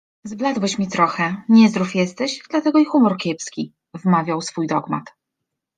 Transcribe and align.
-Zbladłeś 0.23 0.77
mi 0.77 0.87
trochę, 0.87 1.41
niezdrów 1.49 1.95
jesteś, 1.95 2.43
dlatego 2.49 2.79
i 2.79 2.85
humor 2.85 3.17
kiepski- 3.17 3.73
wmawiał 4.03 4.41
swój 4.41 4.67
dogmat 4.67 5.13